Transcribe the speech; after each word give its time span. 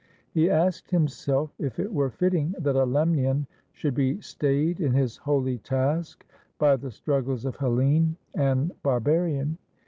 He 0.31 0.49
asked 0.49 0.89
himself 0.89 1.53
if 1.59 1.77
it 1.77 1.93
were 1.93 2.09
fitting 2.09 2.55
that 2.57 2.75
a 2.75 2.85
Lemnian 2.85 3.45
should 3.71 3.93
be 3.93 4.19
stayed 4.19 4.79
in 4.79 4.93
his 4.93 5.17
holy 5.17 5.59
task 5.59 6.25
by 6.57 6.75
the 6.77 6.89
struggles 6.89 7.45
of 7.45 7.57
Hellene 7.57 8.15
and 8.33 8.71
barbarian. 8.81 9.59